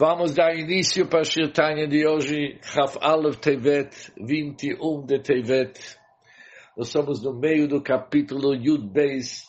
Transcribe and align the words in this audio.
Vamos 0.00 0.32
dar 0.32 0.54
início 0.54 1.08
para 1.08 1.22
a 1.22 1.24
Shirtanya 1.24 1.88
de 1.88 2.06
hoje, 2.06 2.60
Chaf 2.62 2.96
Aleph 3.00 3.40
Tevet, 3.40 4.12
21 4.16 5.04
de 5.04 5.18
Tevet. 5.18 5.98
Nós 6.76 6.88
somos 6.90 7.20
no 7.20 7.34
meio 7.34 7.66
do 7.66 7.82
capítulo 7.82 8.54
Yud 8.54 8.92
Beis 8.92 9.42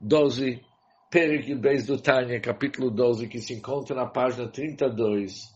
12, 0.00 0.64
Perik 1.10 1.50
Yud 1.50 1.60
Beis 1.60 1.86
do 1.86 2.00
Tanya, 2.00 2.40
capítulo 2.40 2.88
12, 2.88 3.26
que 3.26 3.40
se 3.40 3.52
encontra 3.52 3.96
na 3.96 4.06
página 4.06 4.48
32. 4.48 5.52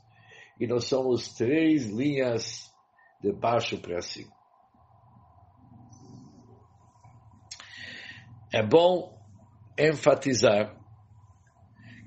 E 0.58 0.66
nós 0.66 0.86
somos 0.86 1.28
três 1.34 1.88
linhas 1.88 2.74
de 3.22 3.30
baixo 3.30 3.78
para 3.78 4.00
cima. 4.00 4.32
É 8.52 8.66
bom 8.66 9.16
enfatizar 9.78 10.74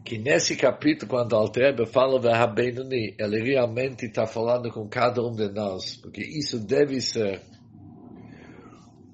que 0.07 0.17
nesse 0.17 0.55
capítulo, 0.55 1.09
quando 1.09 1.35
Altrebe 1.35 1.85
fala 1.85 2.17
da 2.17 2.33
Rabbeinu-Ni, 2.33 3.17
ele 3.19 3.43
realmente 3.43 4.05
está 4.05 4.25
falando 4.25 4.71
com 4.71 4.87
cada 4.87 5.21
um 5.21 5.35
de 5.35 5.49
nós, 5.49 5.97
porque 5.97 6.21
isso 6.21 6.65
deve 6.65 7.01
ser 7.01 7.41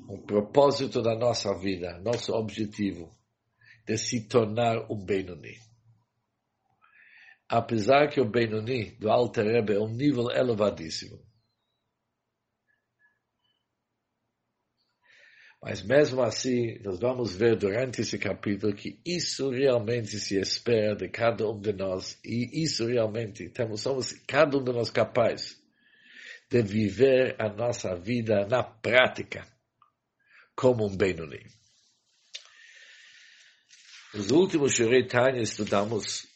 um 0.08 0.22
propósito 0.22 1.02
da 1.02 1.16
nossa 1.16 1.58
vida, 1.58 2.00
nosso 2.06 2.32
objetivo, 2.34 3.10
de 3.88 3.98
se 3.98 4.28
tornar 4.28 4.86
um 4.88 5.04
Benoni. 5.04 5.56
Apesar 7.50 8.08
que 8.10 8.22
o 8.22 8.30
Benoni 8.30 8.92
do 9.00 9.10
Alter 9.10 9.46
Rebbe 9.46 9.74
é 9.74 9.80
um 9.80 9.90
nível 9.90 10.30
elevadíssimo, 10.30 11.18
Mas 15.66 15.82
mesmo 15.82 16.22
assim, 16.22 16.78
nós 16.80 17.00
vamos 17.00 17.34
ver 17.34 17.56
durante 17.56 18.02
esse 18.02 18.18
capítulo 18.20 18.76
que 18.76 19.00
isso 19.06 19.50
realmente 19.50 20.20
se 20.20 20.38
espera 20.38 20.94
de 20.94 21.08
cada 21.08 21.50
um 21.50 21.58
de 21.58 21.72
nós. 21.72 22.20
E 22.22 22.62
isso 22.62 22.86
realmente, 22.86 23.48
temos, 23.48 23.80
somos 23.80 24.12
cada 24.28 24.58
um 24.58 24.64
de 24.64 24.74
nós 24.74 24.92
capaz 24.92 25.58
de 26.50 26.62
viver 26.62 27.38
a 27.40 27.48
nossa 27.48 27.96
vida 27.96 28.46
na 28.46 28.62
prática 28.62 29.48
como 30.54 30.86
um 30.86 30.98
Benoni. 30.98 31.46
Nos 34.14 34.32
últimos 34.32 34.74
Shurei 34.74 35.08
Tanya 35.08 35.42
estudamos 35.42 36.28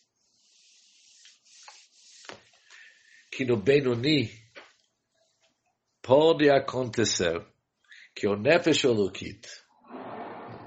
que 3.29 3.43
no 3.43 3.57
Benoni 3.57 4.31
pode 6.01 6.49
acontecer 6.49 7.45
que 8.17 8.27
o 8.27 8.35
Nefesh 8.35 8.83
Olukit 8.85 9.47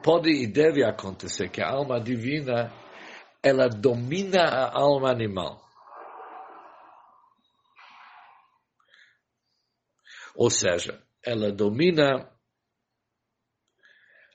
pode 0.05 0.31
e 0.31 0.47
deve 0.47 0.85
acontecer 0.85 1.49
que 1.51 1.61
a 1.61 1.69
alma 1.69 2.01
divina 2.01 2.73
ela 3.43 3.69
domina 3.69 4.45
a 4.45 4.79
alma 4.81 5.11
animal. 5.11 5.61
Ou 10.37 10.49
seja, 10.49 11.03
ela 11.25 11.51
domina 11.51 12.31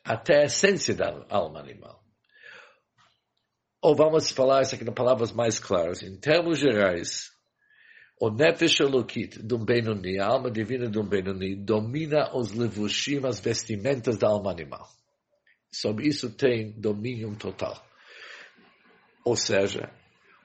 até 0.04 0.42
a 0.42 0.46
essência 0.46 0.94
da 0.94 1.26
alma 1.30 1.62
animal. 1.62 2.04
Ou 3.82 3.96
vamos 3.96 4.30
falar 4.30 4.64
isso 4.64 4.76
aqui 4.76 4.84
em 4.84 4.94
palavras 4.94 5.32
mais 5.32 5.58
claras. 5.58 6.04
Em 6.04 6.20
termos 6.20 6.60
gerais, 6.60 7.32
o 8.20 8.30
Nefesh 8.30 8.80
Elokit 8.80 9.42
de 9.42 9.54
um 9.54 9.64
Benoni, 9.64 10.20
a 10.20 10.28
alma 10.28 10.50
divina 10.50 10.90
de 10.90 10.98
um 10.98 11.08
Benoni, 11.08 11.56
domina 11.56 12.34
os 12.34 12.54
levushim, 12.54 13.26
as 13.26 13.40
vestimentas 13.40 14.18
da 14.18 14.30
alma 14.30 14.52
animal. 14.52 14.88
Sobre 15.72 16.08
isso 16.08 16.30
tem 16.32 16.72
domínio 16.80 17.36
total. 17.36 17.76
Ou 19.26 19.36
seja, 19.36 19.92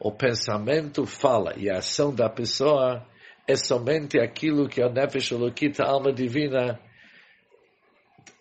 o 0.00 0.10
pensamento 0.10 1.06
fala 1.06 1.54
e 1.56 1.70
a 1.70 1.78
ação 1.78 2.12
da 2.12 2.28
pessoa 2.28 3.06
é 3.46 3.54
somente 3.54 4.18
aquilo 4.18 4.68
que 4.68 4.82
a 4.82 4.88
Nefesh 4.88 5.30
Elokit, 5.30 5.80
a 5.80 5.86
alma 5.86 6.12
divina, 6.12 6.80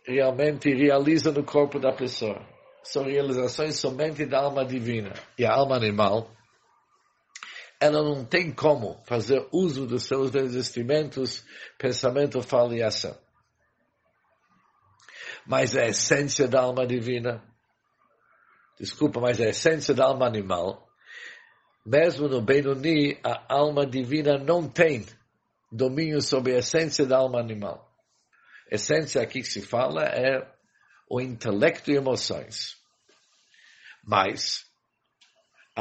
realmente 0.08 0.74
realiza 0.74 1.32
no 1.32 1.44
corpo 1.44 1.80
da 1.80 1.92
pessoa. 1.92 2.42
São 2.82 3.04
realizações 3.04 3.80
somente 3.80 4.26
da 4.26 4.40
alma 4.40 4.66
divina. 4.66 5.14
E 5.38 5.46
a 5.46 5.54
alma 5.54 5.76
animal 5.76 6.32
ela 7.80 8.04
não 8.04 8.26
tem 8.26 8.52
como 8.52 9.02
fazer 9.06 9.48
uso 9.52 9.88
dos 9.88 10.04
seus 10.04 10.36
investimentos, 10.36 11.46
pensamento, 11.78 12.42
fala 12.42 12.76
e 12.76 12.84
ação. 12.84 13.18
Mas 15.48 15.76
a 15.76 15.86
essência 15.86 16.48
da 16.48 16.62
alma 16.62 16.86
divina, 16.86 17.42
desculpa, 18.78 19.22
mas 19.22 19.40
a 19.40 19.48
essência 19.48 19.94
da 19.94 20.06
alma 20.06 20.28
animal, 20.28 20.88
mesmo 21.86 22.28
no 22.28 22.42
Benoni, 22.42 23.18
a 23.24 23.54
alma 23.54 23.86
divina 23.88 24.38
não 24.38 24.68
tem 24.68 25.06
domínio 25.72 26.22
sobre 26.22 26.56
a 26.56 26.60
essência 26.60 27.06
da 27.06 27.18
alma 27.18 27.40
animal. 27.40 27.90
A 28.72 28.76
essência 28.76 29.22
aqui 29.22 29.42
que 29.42 29.48
se 29.48 29.62
fala 29.62 30.04
é 30.04 30.46
o 31.10 31.20
intelecto 31.20 31.90
e 31.90 31.96
emoções. 31.96 32.78
Mas, 34.04 34.69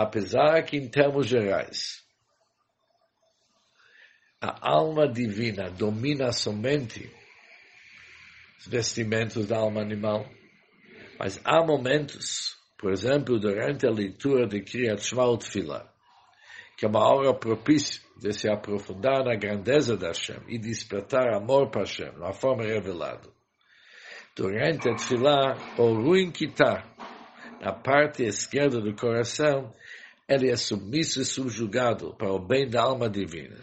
apesar 0.01 0.63
que 0.63 0.77
em 0.77 0.89
termos 0.89 1.27
gerais, 1.27 2.05
a 4.41 4.71
alma 4.71 5.09
divina 5.09 5.69
domina 5.71 6.31
somente 6.31 7.13
os 8.61 8.69
vestimentos 8.69 9.49
da 9.49 9.59
alma 9.59 9.81
animal, 9.81 10.25
mas 11.19 11.41
há 11.45 11.65
momentos, 11.65 12.57
por 12.79 12.93
exemplo, 12.93 13.41
durante 13.41 13.89
a 13.89 13.91
leitura 13.91 14.47
de 14.47 14.63
Kriyat 14.63 15.03
Shema 15.03 15.37
Tfilah, 15.37 15.93
que 16.77 16.87
é 16.87 16.89
uma 16.89 17.05
hora 17.05 17.35
propícia 17.35 18.01
de 18.17 18.33
se 18.33 18.49
aprofundar 18.49 19.25
na 19.25 19.35
grandeza 19.35 19.97
da 19.97 20.09
Hashem 20.09 20.43
e 20.47 20.61
despertar 20.61 21.35
amor 21.35 21.71
para 21.71 21.81
Hashem, 21.81 22.13
na 22.19 22.33
forma 22.33 22.63
revelada. 22.63 23.29
Durante 24.37 24.89
a 24.89 24.95
Tfilah, 24.95 25.57
o 25.77 25.95
ruim 25.95 26.31
que 26.31 26.45
está 26.45 26.85
na 27.61 27.73
parte 27.73 28.23
esquerda 28.23 28.81
do 28.81 28.95
coração 28.95 29.75
ele 30.29 30.51
é 30.51 30.57
submisso 30.57 31.21
e 31.23 31.25
subjugado 31.25 32.15
para 32.15 32.31
o 32.31 32.39
bem 32.39 32.69
da 32.69 32.83
alma 32.83 33.09
divina. 33.09 33.59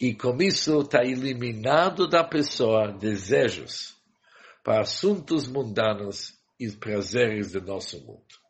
E 0.00 0.14
com 0.14 0.40
isso 0.40 0.80
está 0.80 1.04
eliminado 1.04 2.08
da 2.08 2.24
pessoa 2.24 2.90
desejos 2.90 3.94
para 4.64 4.80
assuntos 4.80 5.46
mundanos 5.46 6.32
e 6.58 6.70
prazeres 6.70 7.52
do 7.52 7.60
nosso 7.60 8.00
mundo. 8.00 8.40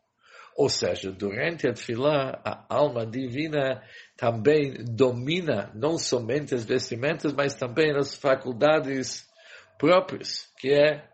Ou 0.55 0.69
seja, 0.69 1.11
durante 1.11 1.67
a 1.67 1.73
tefilá, 1.73 2.41
a 2.45 2.65
alma 2.69 3.05
divina 3.05 3.83
também 4.15 4.75
domina 4.95 5.71
não 5.75 5.97
somente 5.97 6.53
as 6.53 6.63
vestimentas, 6.63 7.33
mas 7.33 7.55
também 7.55 7.97
as 7.97 8.15
faculdades 8.15 9.25
próprias, 9.77 10.49
que 10.57 10.69
é 10.69 11.10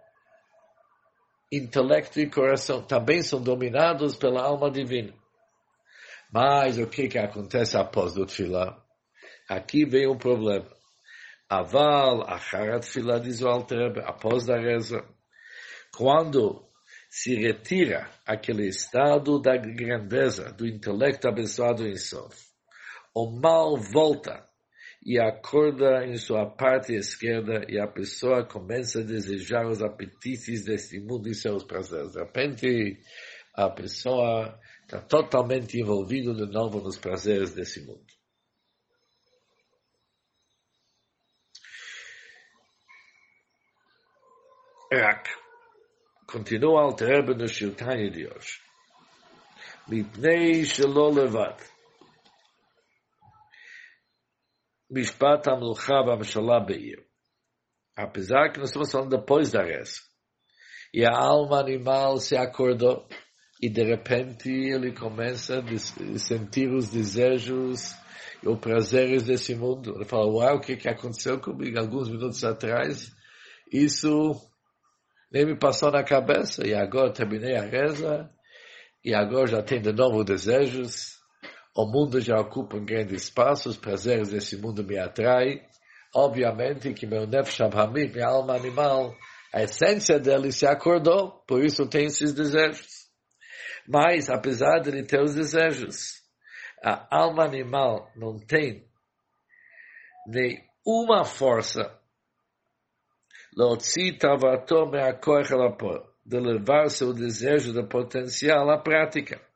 intelecto 1.51 2.19
e 2.19 2.29
coração 2.29 2.81
também 2.81 3.21
são 3.21 3.41
dominados 3.41 4.15
pela 4.15 4.41
alma 4.41 4.69
divina. 4.69 5.13
Mas 6.31 6.77
o 6.77 6.87
que 6.87 7.07
que 7.07 7.17
acontece 7.17 7.77
após 7.77 8.17
o 8.17 8.25
tefilá? 8.25 8.83
Aqui 9.47 9.85
vem 9.85 10.07
um 10.07 10.17
problema. 10.17 10.67
Aval, 11.49 12.27
acharat 12.27 12.85
tefilá, 12.85 13.19
diz 13.19 13.41
o 13.41 13.47
Alter, 13.47 14.03
após 14.05 14.49
a 14.49 14.57
reza, 14.57 15.03
quando 15.95 16.67
se 17.09 17.35
retira 17.35 18.09
aquele 18.25 18.67
estado 18.67 19.41
da 19.41 19.55
grandeza, 19.55 20.51
do 20.51 20.67
intelecto 20.67 21.27
abençoado 21.27 21.87
em 21.87 21.95
Sof, 21.95 22.35
o 23.15 23.31
mal 23.31 23.77
volta 23.77 24.45
e 25.05 25.19
acorda 25.19 26.05
em 26.05 26.17
sua 26.17 26.45
parte 26.45 26.93
esquerda 26.93 27.65
e 27.69 27.79
a 27.79 27.87
pessoa 27.87 28.45
começa 28.45 28.99
a 28.99 29.03
desejar 29.03 29.65
os 29.67 29.81
apetites 29.81 30.65
deste 30.65 30.99
mundo 30.99 31.29
e 31.29 31.35
seus 31.35 31.63
prazeres. 31.63 32.11
De 32.11 32.19
repente, 32.19 32.99
a 33.53 33.69
pessoa 33.69 34.59
está 34.83 34.99
totalmente 35.01 35.79
envolvida 35.79 36.33
de 36.33 36.45
novo 36.51 36.79
nos 36.79 36.97
prazeres 36.97 37.53
desse 37.53 37.85
mundo. 37.85 38.05
Rak. 44.91 45.29
Continua 46.27 46.81
a 46.81 46.83
alterar 46.83 47.23
no 47.23 47.47
Shiltani 47.47 48.09
de 48.09 48.27
hoje. 48.27 48.61
Mipnei 49.87 50.65
shelo 50.65 51.09
levat. 51.09 51.76
Mishpat 54.91 55.43
HaMelcha 55.45 56.03
VaMashallah 56.05 56.65
Beir. 56.65 57.05
Apesar 57.95 58.51
que 58.51 58.59
nós 58.59 58.69
estamos 58.69 58.91
falando 58.91 59.17
depois 59.17 59.51
da 59.51 59.63
reza. 59.63 59.99
E 60.93 61.05
a 61.05 61.11
alma 61.11 61.59
animal 61.59 62.17
se 62.17 62.37
acordou 62.37 63.07
e 63.61 63.69
de 63.69 63.83
repente 63.83 64.49
ele 64.49 64.93
começa 64.93 65.59
a 65.59 66.19
sentir 66.19 66.69
os 66.69 66.89
desejos 66.89 67.93
e 68.41 68.47
os 68.47 68.59
prazeres 68.59 69.23
desse 69.23 69.55
mundo. 69.55 69.95
Ele 69.95 70.05
fala, 70.05 70.27
uau, 70.27 70.57
o 70.57 70.61
que, 70.61 70.77
que 70.77 70.87
aconteceu 70.87 71.39
comigo 71.39 71.77
alguns 71.79 72.09
minutos 72.09 72.43
atrás? 72.43 73.11
Isso 73.71 74.35
nem 75.31 75.45
me 75.45 75.57
passou 75.57 75.91
na 75.91 76.03
cabeça 76.03 76.65
e 76.65 76.73
agora 76.73 77.11
terminei 77.11 77.55
a 77.55 77.63
reza 77.63 78.29
e 79.03 79.13
agora 79.13 79.47
já 79.47 79.63
tem 79.63 79.81
de 79.81 79.91
novo 79.91 80.23
desejos, 80.23 81.16
o 81.77 81.85
mundo 81.85 82.19
já 82.19 82.39
ocupa 82.39 82.75
um 82.75 82.83
grande 82.83 83.13
espaço, 83.13 83.69
os 83.69 83.77
prazeres 83.77 84.29
desse 84.29 84.57
mundo 84.57 84.83
me 84.83 84.97
atraem, 84.97 85.61
obviamente 86.15 86.91
que 86.91 87.05
meu 87.05 87.27
nefesh 87.27 87.61
abhamim, 87.61 88.07
minha 88.11 88.25
alma 88.25 88.55
animal, 88.55 89.15
a 89.53 89.61
essência 89.61 90.19
dele 90.19 90.51
se 90.51 90.65
acordou, 90.65 91.43
por 91.47 91.63
isso 91.63 91.87
tem 91.87 92.07
esses 92.07 92.33
desejos. 92.33 93.05
Mas, 93.87 94.27
apesar 94.27 94.79
de 94.79 95.03
ter 95.03 95.21
os 95.21 95.35
desejos, 95.35 96.15
a 96.83 97.15
alma 97.15 97.45
animal 97.45 98.11
não 98.15 98.39
tem 98.39 98.83
nenhuma 100.25 101.25
força 101.25 101.95
de 106.25 106.39
levar 106.39 106.89
seu 106.89 107.13
desejo 107.13 107.71
de 107.71 107.87
potencial 107.87 108.67
à 108.71 108.79
prática. 108.79 109.46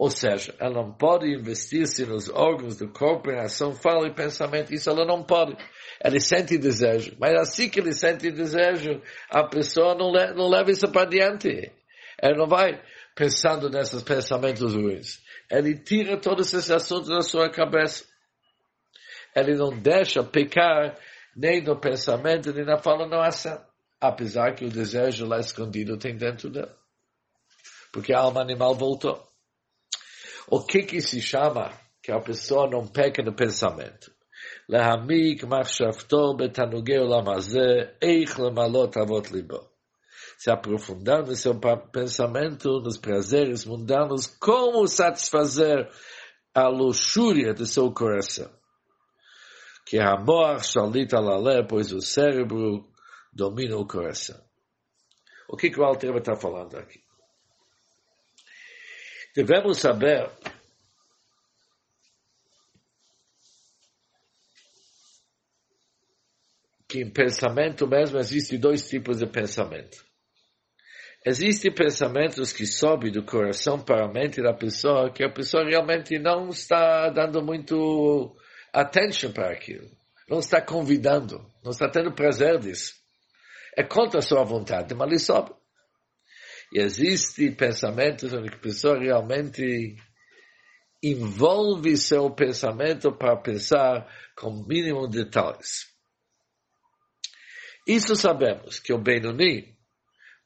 Ou 0.00 0.08
seja, 0.08 0.54
ela 0.58 0.82
não 0.82 0.94
pode 0.94 1.30
investir-se 1.30 2.06
nos 2.06 2.30
órgãos 2.30 2.78
do 2.78 2.88
corpo 2.88 3.30
em 3.30 3.38
ação, 3.38 3.74
fala 3.74 4.08
e 4.08 4.14
pensamento. 4.14 4.72
Isso 4.72 4.88
ela 4.88 5.04
não 5.04 5.22
pode. 5.22 5.54
Ele 6.02 6.18
sente 6.18 6.56
desejo. 6.56 7.14
Mas 7.20 7.38
assim 7.38 7.68
que 7.68 7.80
ele 7.80 7.92
sente 7.92 8.30
desejo, 8.30 9.02
a 9.28 9.44
pessoa 9.44 9.94
não, 9.94 10.10
le 10.10 10.32
não 10.32 10.48
leva 10.48 10.70
isso 10.70 10.90
para 10.90 11.06
diante. 11.06 11.48
Ele 11.48 12.34
não 12.34 12.46
vai 12.48 12.82
pensando 13.14 13.68
nesses 13.68 14.02
pensamentos 14.02 14.72
ruins. 14.72 15.20
Ele 15.50 15.76
tira 15.76 16.16
todos 16.18 16.50
esses 16.54 16.70
assuntos 16.70 17.10
da 17.10 17.20
sua 17.20 17.50
cabeça. 17.50 18.06
Ele 19.36 19.54
não 19.54 19.78
deixa 19.78 20.24
pecar 20.24 20.96
nem 21.36 21.62
no 21.62 21.78
pensamento, 21.78 22.54
nem 22.54 22.64
na 22.64 22.78
fala, 22.78 23.06
não 23.06 23.20
ação. 23.20 23.62
Apesar 24.00 24.54
que 24.54 24.64
o 24.64 24.70
desejo 24.70 25.26
lá 25.26 25.38
escondido 25.38 25.98
tem 25.98 26.16
dentro 26.16 26.48
dela. 26.48 26.74
Porque 27.92 28.14
a 28.14 28.20
alma 28.20 28.40
animal 28.40 28.74
voltou. 28.74 29.29
O 30.49 30.63
que 30.63 30.83
que 30.83 31.01
se 31.01 31.21
chama 31.21 31.71
que 32.01 32.11
a 32.11 32.19
pessoa 32.19 32.69
não 32.69 32.87
peca 32.87 33.23
no 33.23 33.33
pensamento? 33.33 34.15
להעמיק 34.69 35.43
מחשבתו 35.43 36.37
בתענוגי 36.37 36.95
עולם 36.95 37.29
הזה, 37.29 37.67
איך 38.01 38.39
למלות 38.39 38.97
אבות 38.97 39.31
ליבו. 39.31 39.75
Se 40.37 40.51
aprofundar 40.51 41.25
no 41.25 41.33
seu 41.33 41.55
pensamento, 41.93 42.81
nos 42.81 42.97
prazeres 42.97 43.65
mundanos, 43.65 44.27
como 44.27 44.85
satisfazer 44.85 45.89
a 46.53 46.67
luxúria 46.67 47.53
do 47.53 47.65
seu 47.65 47.89
coração. 47.93 48.51
Que 49.87 49.97
a 49.97 50.11
amor 50.11 50.61
shalita 50.61 51.19
lalé, 51.21 51.63
pois 51.63 51.93
o 51.93 52.01
cérebro 52.01 52.83
domina 53.31 53.77
o 53.77 53.87
coração. 53.87 54.39
O 55.47 55.55
que, 55.55 55.69
que 55.69 55.79
o 55.79 55.85
Alter 55.85 56.13
está 56.17 56.35
falando 56.35 56.75
aqui? 56.75 56.99
Devemos 59.34 59.78
saber 59.78 60.30
que 66.88 67.00
em 67.00 67.10
pensamento 67.10 67.86
mesmo 67.86 68.18
existe 68.18 68.58
dois 68.58 68.88
tipos 68.88 69.18
de 69.18 69.26
pensamento. 69.26 70.04
Existem 71.24 71.72
pensamentos 71.72 72.52
que 72.52 72.66
sobem 72.66 73.12
do 73.12 73.22
coração 73.22 73.78
para 73.78 74.06
a 74.06 74.08
mente 74.08 74.42
da 74.42 74.54
pessoa 74.54 75.12
que 75.12 75.22
a 75.22 75.30
pessoa 75.30 75.64
realmente 75.64 76.18
não 76.18 76.48
está 76.48 77.10
dando 77.10 77.42
muito 77.42 78.34
atenção 78.72 79.30
para 79.30 79.52
aquilo. 79.52 79.88
Não 80.28 80.38
está 80.38 80.62
convidando, 80.62 81.44
não 81.62 81.72
está 81.72 81.88
tendo 81.88 82.12
prazer 82.12 82.58
disso. 82.58 82.94
É 83.76 83.84
contra 83.84 84.18
a 84.18 84.22
sua 84.22 84.42
vontade, 84.44 84.94
mas 84.94 85.08
ele 85.08 85.18
sobe. 85.18 85.59
E 86.72 86.80
existem 86.80 87.54
pensamentos 87.54 88.32
onde 88.32 88.48
a 88.48 88.58
pessoa 88.58 88.98
realmente 88.98 89.96
envolve 91.02 91.96
seu 91.96 92.30
pensamento 92.30 93.12
para 93.16 93.36
pensar 93.36 94.06
com 94.36 94.64
mínimo 94.66 95.08
detalhes. 95.08 95.86
Isso 97.86 98.14
sabemos 98.14 98.78
que 98.78 98.92
o 98.92 99.02
Benoni 99.02 99.76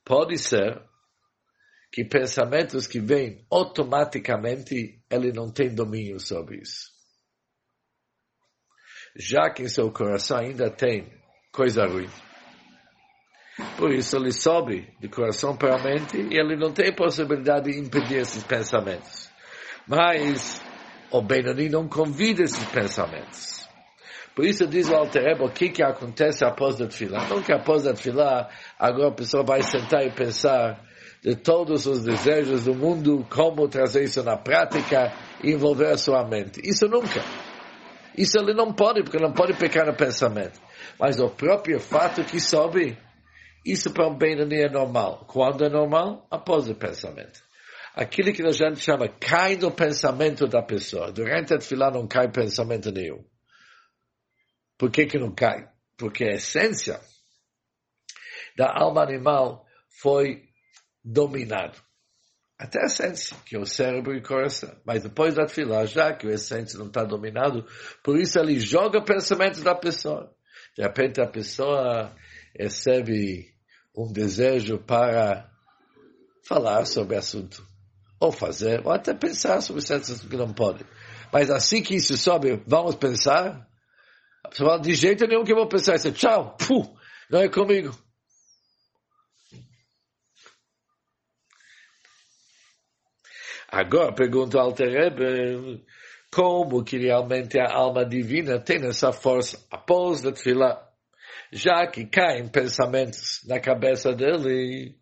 pode 0.04 0.38
ser 0.38 0.82
que 1.92 2.04
pensamentos 2.04 2.86
que 2.86 3.00
vêm 3.00 3.46
automaticamente, 3.50 5.00
ele 5.10 5.32
não 5.32 5.52
tem 5.52 5.74
domínio 5.74 6.18
sobre 6.18 6.60
isso. 6.60 6.92
Já 9.16 9.50
que 9.50 9.62
em 9.62 9.68
seu 9.68 9.92
coração 9.92 10.38
ainda 10.38 10.70
tem 10.70 11.08
coisa 11.52 11.86
ruim. 11.86 12.08
Por 13.76 13.92
isso 13.92 14.16
ele 14.16 14.32
sobe 14.32 14.88
de 15.00 15.08
coração 15.08 15.56
para 15.56 15.76
a 15.76 15.82
mente 15.82 16.16
e 16.16 16.36
ele 16.36 16.56
não 16.56 16.72
tem 16.72 16.94
possibilidade 16.94 17.70
de 17.70 17.78
impedir 17.78 18.18
esses 18.18 18.42
pensamentos. 18.42 19.30
Mas 19.86 20.60
o 21.10 21.22
Benoni 21.22 21.68
não 21.68 21.86
convida 21.86 22.42
esses 22.42 22.64
pensamentos. 22.66 23.64
Por 24.34 24.44
isso 24.44 24.66
diz 24.66 24.88
o 24.88 24.96
Altereb 24.96 25.42
o 25.42 25.50
que, 25.50 25.68
que 25.68 25.82
acontece 25.82 26.44
após 26.44 26.80
a 26.80 26.88
Tfilah. 26.88 27.28
Não 27.28 27.40
que 27.40 27.52
após 27.52 27.86
a 27.86 27.94
Tfilah, 27.94 28.48
agora 28.78 29.08
a 29.08 29.14
pessoa 29.14 29.44
vai 29.44 29.62
sentar 29.62 30.04
e 30.04 30.10
pensar 30.10 30.82
de 31.22 31.36
todos 31.36 31.86
os 31.86 32.02
desejos 32.02 32.64
do 32.64 32.74
mundo, 32.74 33.24
como 33.30 33.68
trazer 33.68 34.04
isso 34.04 34.22
na 34.24 34.36
prática 34.36 35.12
e 35.42 35.52
envolver 35.52 35.86
a 35.86 35.96
sua 35.96 36.24
mente. 36.26 36.60
Isso 36.64 36.86
nunca. 36.86 37.22
Isso 38.16 38.38
ele 38.38 38.52
não 38.52 38.72
pode, 38.72 39.02
porque 39.02 39.18
não 39.18 39.32
pode 39.32 39.54
pecar 39.54 39.86
no 39.86 39.94
pensamento. 39.94 40.60
Mas 40.98 41.20
o 41.20 41.30
próprio 41.30 41.78
fato 41.80 42.24
que 42.24 42.40
sobe, 42.40 42.98
isso 43.64 43.92
para 43.92 44.06
um 44.06 44.16
bem 44.16 44.34
é 44.34 44.68
normal. 44.68 45.24
Quando 45.26 45.64
é 45.64 45.70
normal? 45.70 46.26
Após 46.30 46.68
o 46.68 46.74
pensamento. 46.74 47.42
Aquilo 47.94 48.32
que 48.32 48.42
a 48.42 48.50
gente 48.50 48.80
chama 48.80 49.08
cai 49.08 49.56
no 49.56 49.70
pensamento 49.70 50.46
da 50.46 50.62
pessoa. 50.62 51.10
Durante 51.10 51.54
a 51.54 51.58
Tfilah 51.58 51.90
não 51.90 52.06
cai 52.06 52.30
pensamento 52.30 52.90
nenhum. 52.90 53.24
Por 54.76 54.90
que, 54.90 55.06
que 55.06 55.18
não 55.18 55.32
cai? 55.34 55.68
Porque 55.96 56.24
a 56.24 56.34
essência 56.34 57.00
da 58.56 58.70
alma 58.70 59.02
animal 59.02 59.64
foi 60.00 60.42
dominado. 61.02 61.78
Até 62.58 62.82
a 62.82 62.86
essência, 62.86 63.36
que 63.46 63.56
é 63.56 63.58
o 63.58 63.66
cérebro 63.66 64.14
e 64.14 64.18
o 64.18 64.22
coração. 64.22 64.76
Mas 64.84 65.02
depois 65.02 65.34
da 65.34 65.48
fila, 65.48 65.86
já 65.86 66.12
que 66.12 66.26
a 66.26 66.32
essência 66.32 66.78
não 66.78 66.86
está 66.86 67.04
dominado, 67.04 67.66
por 68.02 68.18
isso 68.18 68.38
ele 68.38 68.58
joga 68.58 69.02
pensamentos 69.02 69.62
da 69.62 69.74
pessoa. 69.74 70.34
De 70.76 70.82
repente 70.82 71.20
a 71.20 71.26
pessoa 71.26 72.14
recebe 72.58 73.53
um 73.96 74.12
desejo 74.12 74.78
para 74.78 75.50
falar 76.46 76.84
sobre 76.86 77.14
o 77.14 77.18
assunto. 77.18 77.64
Ou 78.20 78.32
fazer, 78.32 78.84
ou 78.84 78.92
até 78.92 79.12
pensar 79.14 79.60
sobre 79.60 79.82
certos 79.82 80.10
assuntos 80.10 80.30
que 80.30 80.36
não 80.36 80.52
pode. 80.52 80.84
Mas 81.32 81.50
assim 81.50 81.82
que 81.82 81.96
isso 81.96 82.16
sobe, 82.16 82.62
vamos 82.66 82.94
pensar, 82.94 83.68
você 84.50 84.64
fala, 84.64 84.80
de 84.80 84.94
jeito 84.94 85.26
nenhum 85.26 85.44
que 85.44 85.52
eu 85.52 85.56
vou 85.56 85.68
pensar 85.68 85.96
isso. 85.96 86.12
Tchau, 86.12 86.56
puh, 86.56 86.96
não 87.30 87.40
é 87.40 87.48
comigo. 87.48 87.96
Agora 93.68 94.14
pergunta 94.14 94.60
ao 94.60 94.72
Terebe, 94.72 95.84
como 96.32 96.84
que 96.84 96.96
realmente 96.96 97.58
a 97.58 97.72
alma 97.74 98.04
divina 98.04 98.60
tem 98.60 98.84
essa 98.86 99.12
força 99.12 99.66
após 99.70 100.24
a 100.24 100.30
tefilá? 100.30 100.83
Já 101.54 101.86
que 101.86 102.04
caem 102.04 102.48
pensamentos 102.48 103.40
na 103.46 103.60
cabeça 103.60 104.12
dele, 104.12 104.98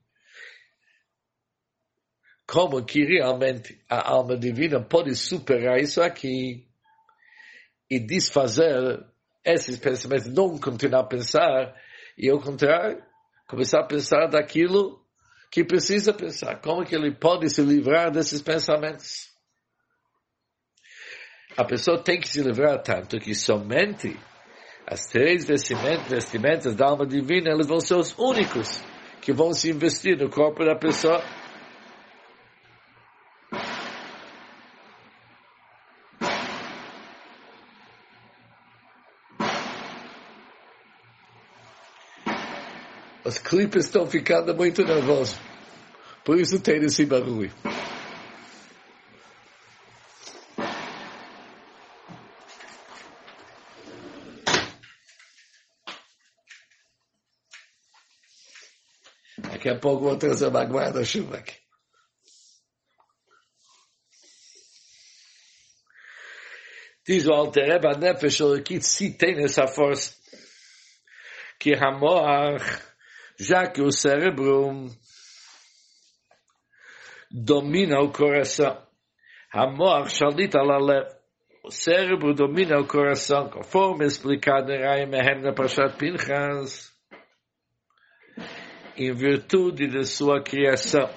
como 2.46 2.84
que 2.84 3.02
realmente 3.06 3.82
a 3.88 4.10
alma 4.10 4.36
divina 4.36 4.78
pode 4.84 5.16
superar 5.16 5.80
isso 5.80 6.02
aqui 6.02 6.68
e 7.88 7.98
desfazer 7.98 9.02
esses 9.42 9.78
pensamentos, 9.78 10.30
não 10.30 10.58
continuar 10.58 11.00
a 11.00 11.06
pensar, 11.06 11.74
e 12.18 12.28
ao 12.28 12.38
contrário, 12.38 13.02
começar 13.48 13.80
a 13.80 13.86
pensar 13.86 14.26
daquilo 14.26 15.02
que 15.50 15.64
precisa 15.64 16.12
pensar. 16.12 16.60
Como 16.60 16.84
que 16.84 16.94
ele 16.94 17.16
pode 17.16 17.48
se 17.48 17.62
livrar 17.62 18.10
desses 18.10 18.42
pensamentos? 18.42 19.32
A 21.56 21.64
pessoa 21.64 22.04
tem 22.04 22.20
que 22.20 22.28
se 22.28 22.42
livrar 22.42 22.82
tanto 22.82 23.18
que 23.18 23.34
somente 23.34 24.20
as 24.86 25.06
três 25.06 25.44
vestimentas, 25.44 26.08
vestimentas 26.08 26.74
da 26.74 26.86
alma 26.86 27.06
divina, 27.06 27.50
eles 27.50 27.66
vão 27.66 27.80
ser 27.80 27.94
os 27.94 28.16
únicos 28.18 28.82
que 29.20 29.32
vão 29.32 29.52
se 29.52 29.70
investir 29.70 30.18
no 30.18 30.28
corpo 30.28 30.64
da 30.64 30.74
pessoa 30.74 31.22
Os 43.24 43.38
clipes 43.38 43.86
estão 43.86 44.06
ficando 44.06 44.54
muito 44.54 44.84
nervosos. 44.84 45.38
Por 46.24 46.38
isso 46.38 46.60
tem 46.60 46.82
esse 46.84 47.06
barulho. 47.06 47.50
Daqui 59.50 59.68
a 59.68 59.78
pouco 59.78 60.04
vou 60.04 60.16
trazer 60.16 60.48
uma 60.48 60.64
guarda-chuva 60.64 61.38
aqui. 61.38 61.62
Diz 67.06 67.26
o 67.26 67.32
Altereba, 67.32 67.90
a 67.90 67.98
Nefesh 67.98 68.40
Olekit, 68.40 68.86
se 68.86 69.16
tem 69.16 69.42
essa 69.42 69.66
força, 69.66 70.14
que 71.58 71.74
Hamoach, 71.74 72.64
já 73.40 73.66
que 73.66 73.82
o 73.82 73.90
cérebro 73.90 74.86
domina 77.28 78.00
o 78.00 78.12
coração, 78.12 78.86
Hamoach 79.52 80.14
Shalit 80.14 80.56
Alalev, 80.56 81.08
o 81.64 81.70
cérebro 81.72 82.34
domina 82.34 82.78
o 82.78 82.86
coração, 82.86 83.50
conforme 83.50 84.06
explicado 84.06 84.70
em 84.70 84.80
Raim 84.80 85.12
Ehem 85.12 85.42
na 85.42 85.52
Pashat 85.52 85.96
Pinchas, 85.96 86.91
em 88.96 89.12
virtude 89.14 89.86
de 89.86 90.04
sua 90.04 90.42
criação 90.42 91.08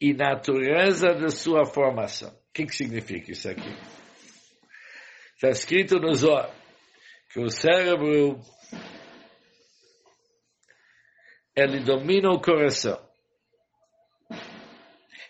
e 0.00 0.12
natureza 0.12 1.14
de 1.14 1.30
sua 1.30 1.64
formação. 1.64 2.30
O 2.30 2.52
que, 2.52 2.66
que 2.66 2.74
significa 2.74 3.32
isso 3.32 3.48
aqui? 3.48 3.74
Está 5.34 5.48
escrito 5.48 5.98
no 5.98 6.12
Zohar 6.14 6.54
que 7.32 7.40
o 7.40 7.48
cérebro 7.48 8.40
ele 11.56 11.80
domina 11.80 12.30
o 12.30 12.40
coração. 12.40 13.00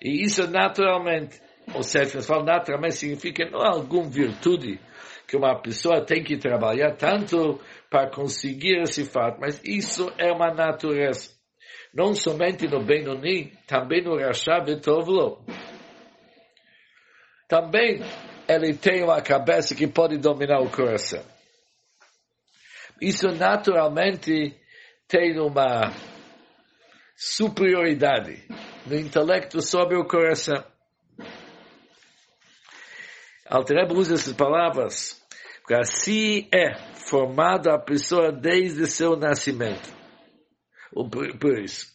E 0.02 0.23
isso 0.23 0.47
naturalmente, 0.50 1.40
ou 1.73 1.83
seja, 1.83 2.21
falo 2.23 2.44
naturalmente 2.44 2.97
significa 2.97 3.49
não 3.50 3.61
alguma 3.61 4.09
virtude 4.09 4.80
que 5.26 5.37
uma 5.37 5.61
pessoa 5.61 6.04
tem 6.04 6.23
que 6.23 6.37
trabalhar 6.37 6.97
tanto 6.97 7.61
para 7.88 8.11
conseguir 8.11 8.83
esse 8.83 9.04
fato, 9.04 9.40
mas 9.40 9.61
isso 9.64 10.12
é 10.18 10.30
uma 10.30 10.52
natureza. 10.52 11.30
Não 11.94 12.14
somente 12.14 12.66
no 12.66 12.85
Benoni, 12.85 13.52
também 13.66 14.02
no 14.02 14.18
Rasha 14.18 14.61
Betovlo. 14.61 15.44
Também 17.49 18.00
ele 18.49 18.75
tem 18.75 19.02
uma 19.04 19.23
cabeça 19.23 19.75
que 19.75 19.87
pode 19.87 20.18
dominar 20.18 20.61
o 20.61 20.71
coração. 20.71 21.25
Isso 23.00 23.28
naturalmente 23.28 24.56
tem 25.06 25.38
uma 25.38 25.92
superioridade 27.16 28.42
no 28.87 28.97
intelecto 28.97 29.61
sobre 29.62 29.97
o 29.97 30.04
coração. 30.04 30.74
Altereba 33.49 33.95
usa 33.95 34.15
essas 34.15 34.33
palavras, 34.33 35.23
porque 35.61 35.75
assim 35.75 36.49
é 36.53 36.75
formada 36.95 37.75
a 37.75 37.79
pessoa 37.79 38.33
desde 38.33 38.87
seu 38.87 39.17
nascimento. 39.17 39.93
Por 40.93 41.59
isso, 41.59 41.93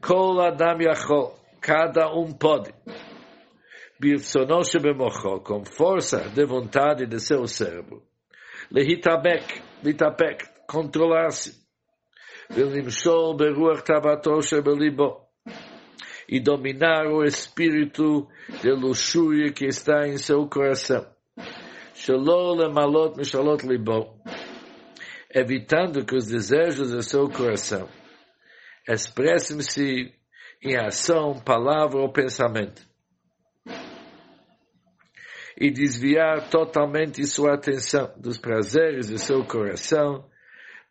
Kol 0.00 0.40
Adam 0.40 0.80
Yachol, 0.80 1.38
cada 1.60 2.12
um 2.12 2.32
pode. 2.32 2.72
Com 5.44 5.64
força 5.64 6.28
de 6.30 6.46
vontade 6.46 7.06
de 7.06 7.20
seu 7.20 7.46
cérebro. 7.46 8.02
Lehitabek, 8.70 9.62
litapek, 9.82 10.44
controlar-se. 10.66 11.60
Velimshol 12.48 13.36
Beruach 13.36 13.82
Tavato 13.84 14.40
Shebelibo 14.42 15.29
e 16.30 16.38
dominar 16.38 17.08
o 17.08 17.24
espírito 17.24 18.28
de 18.62 18.70
luxúria 18.70 19.52
que 19.52 19.66
está 19.66 20.06
em 20.06 20.16
seu 20.16 20.46
coração. 20.46 21.04
Evitando 25.34 26.06
que 26.06 26.14
os 26.14 26.28
desejos 26.28 26.92
de 26.92 27.02
seu 27.02 27.28
coração 27.28 27.88
expressem-se 28.88 30.14
em 30.62 30.76
ação, 30.78 31.34
palavra 31.44 31.98
ou 31.98 32.12
pensamento. 32.12 32.80
E 35.58 35.68
desviar 35.68 36.48
totalmente 36.48 37.24
sua 37.26 37.54
atenção 37.54 38.14
dos 38.16 38.38
prazeres 38.38 39.08
de 39.08 39.18
seu 39.18 39.44
coração 39.44 40.30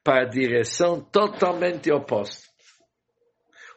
para 0.04 0.24
a 0.24 0.30
direção 0.30 1.00
totalmente 1.00 1.90
oposta. 1.92 2.49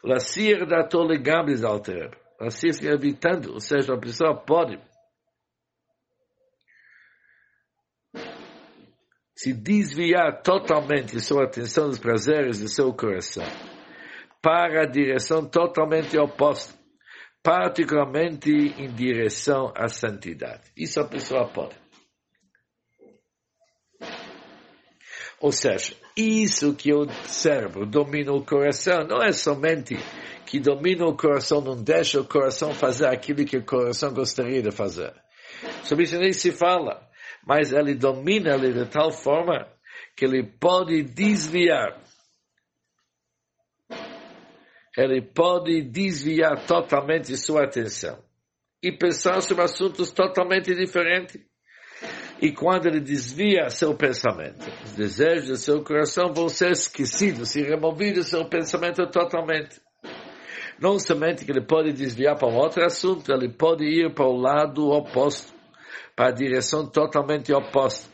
Lassir 0.04 0.66
da 0.66 0.86
tole 0.86 1.18
gambis 1.18 1.62
alter. 1.62 2.10
Lassir 2.40 2.74
se 2.74 2.86
evitando, 2.88 3.52
ou 3.52 3.60
seja, 3.60 3.94
a 3.94 3.98
pessoa 3.98 4.34
pode 4.34 4.78
se 9.36 9.52
desviar 9.52 10.42
totalmente 10.42 11.18
sua 11.20 11.44
atenção 11.44 11.88
dos 11.88 11.98
prazeres 11.98 12.58
de 12.58 12.68
seu 12.68 12.92
coração 12.92 13.44
para 14.40 14.82
a 14.82 14.86
direção 14.86 15.48
totalmente 15.48 16.18
oposta, 16.18 16.74
particularmente 17.42 18.50
em 18.50 18.92
direção 18.92 19.72
à 19.76 19.86
santidade. 19.88 20.62
Isso 20.76 21.00
a 21.00 21.08
pessoa 21.08 21.48
pode. 21.48 21.81
Ou 25.42 25.50
seja, 25.50 25.96
isso 26.16 26.72
que 26.72 26.94
o 26.94 27.08
cérebro 27.24 27.84
domina 27.84 28.32
o 28.32 28.44
coração 28.44 29.04
não 29.08 29.20
é 29.20 29.32
somente 29.32 29.96
que 30.46 30.60
domina 30.60 31.04
o 31.04 31.16
coração, 31.16 31.60
não 31.60 31.82
deixa 31.82 32.20
o 32.20 32.24
coração 32.24 32.72
fazer 32.72 33.06
aquilo 33.06 33.44
que 33.44 33.56
o 33.56 33.64
coração 33.64 34.14
gostaria 34.14 34.62
de 34.62 34.70
fazer. 34.70 35.12
Sobre 35.82 36.04
isso 36.04 36.16
nem 36.16 36.32
se 36.32 36.52
fala, 36.52 37.08
mas 37.44 37.72
ele 37.72 37.92
domina 37.96 38.54
ele 38.54 38.72
de 38.72 38.86
tal 38.88 39.10
forma 39.10 39.66
que 40.16 40.24
ele 40.24 40.44
pode 40.44 41.02
desviar. 41.02 42.00
Ele 44.96 45.22
pode 45.22 45.82
desviar 45.82 46.66
totalmente 46.66 47.36
sua 47.36 47.64
atenção 47.64 48.22
e 48.80 48.92
pensar 48.92 49.40
sobre 49.40 49.64
assuntos 49.64 50.12
totalmente 50.12 50.72
diferentes. 50.72 51.51
E 52.42 52.50
quando 52.50 52.86
ele 52.86 52.98
desvia 52.98 53.70
seu 53.70 53.96
pensamento, 53.96 54.68
os 54.82 54.94
desejos 54.94 55.48
do 55.48 55.56
seu 55.56 55.84
coração 55.84 56.34
vão 56.34 56.48
ser 56.48 56.72
esquecidos 56.72 57.54
e 57.54 57.62
removidos 57.62 58.24
do 58.24 58.30
seu 58.30 58.44
pensamento 58.48 59.06
totalmente. 59.06 59.80
Não 60.80 60.98
somente 60.98 61.44
que 61.44 61.52
ele 61.52 61.64
pode 61.64 61.92
desviar 61.92 62.36
para 62.36 62.48
um 62.48 62.56
outro 62.56 62.84
assunto, 62.84 63.32
ele 63.32 63.48
pode 63.48 63.84
ir 63.84 64.12
para 64.12 64.26
o 64.26 64.36
lado 64.36 64.90
oposto, 64.90 65.54
para 66.16 66.30
a 66.30 66.34
direção 66.34 66.84
totalmente 66.84 67.52
oposta. 67.52 68.10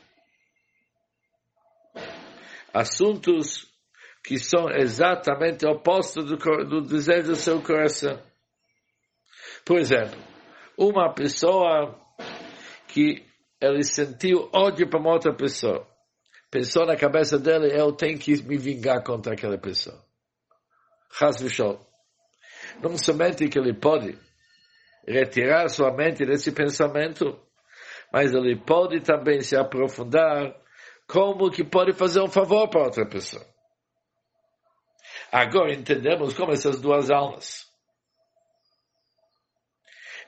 Assuntos 2.75 3.67
que 4.23 4.37
são 4.37 4.69
exatamente 4.71 5.67
opostos 5.67 6.27
do, 6.27 6.37
do 6.37 6.83
desejo 6.83 7.29
do 7.29 7.35
seu 7.35 7.63
coração. 7.63 8.21
Por 9.65 9.79
exemplo, 9.79 10.21
uma 10.77 11.15
pessoa 11.15 11.99
que 12.89 13.27
ele 13.61 13.83
sentiu 13.83 14.49
ódio 14.53 14.89
para 14.89 15.01
uma 15.01 15.13
outra 15.13 15.35
pessoa. 15.35 15.87
Pensou 16.51 16.87
na 16.87 16.97
cabeça 16.97 17.39
dele, 17.39 17.71
eu 17.79 17.93
tenho 17.93 18.19
que 18.19 18.43
me 18.43 18.57
vingar 18.57 19.03
contra 19.03 19.35
aquela 19.35 19.59
pessoa. 19.59 20.03
Hasvishol. 21.21 21.87
Não 22.83 22.97
somente 22.97 23.49
que 23.49 23.59
ele 23.59 23.75
pode 23.75 24.19
retirar 25.07 25.69
sua 25.69 25.93
mente 25.93 26.25
desse 26.25 26.53
pensamento, 26.53 27.39
mas 28.13 28.33
ele 28.33 28.57
pode 28.57 29.01
também 29.01 29.41
se 29.41 29.57
aprofundar 29.57 30.55
como 31.07 31.51
que 31.51 31.65
pode 31.65 31.93
fazer 31.93 32.21
um 32.21 32.29
favor 32.29 32.69
para 32.69 32.85
outra 32.85 33.07
pessoa. 33.07 33.45
Agora 35.33 35.75
entendemos 35.75 36.35
como 36.35 36.53
essas 36.53 36.81
duas 36.81 37.11
almas 37.11 37.68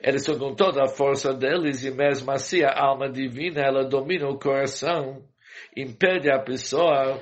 eles 0.03 0.27
estão 0.27 0.37
com 0.37 0.55
toda 0.55 0.83
a 0.83 0.87
força 0.87 1.33
deles 1.33 1.83
e 1.83 1.91
mesmo 1.91 2.31
assim 2.31 2.63
a 2.63 2.73
alma 2.75 3.09
divina, 3.09 3.61
ela 3.61 3.83
domina 3.87 4.27
o 4.27 4.39
coração, 4.39 5.23
impede 5.77 6.31
a 6.31 6.39
pessoa 6.39 7.21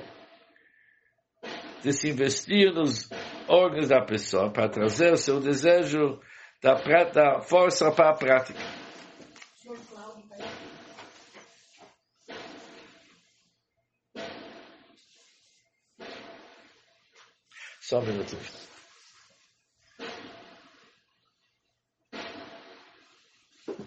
de 1.82 1.92
se 1.92 2.08
investir 2.08 2.72
nos 2.72 3.10
órgãos 3.48 3.88
da 3.88 4.02
pessoa 4.02 4.50
para 4.50 4.68
trazer 4.68 5.12
o 5.12 5.16
seu 5.16 5.40
desejo 5.40 6.20
da, 6.62 6.74
da 7.12 7.40
força 7.40 7.90
para 7.90 8.10
a 8.10 8.14
prática. 8.14 8.58
Só 17.80 17.98
um 17.98 18.06
minuto. 18.06 18.59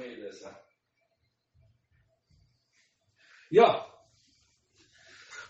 meio 0.00 0.20
dessa. 0.20 0.58
Yeah. 3.52 3.86